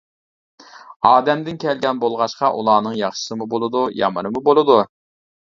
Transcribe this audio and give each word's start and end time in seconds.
ئادەمدىن 1.09 1.59
كەلگەن 1.63 2.01
بولغاچقا 2.05 2.51
ئۇلارنىڭ 2.61 2.97
ياخشىسىمۇ 3.03 3.49
بولىدۇ، 3.53 3.85
يامىنىمۇ 4.01 4.45
بولىدۇ. 4.49 4.81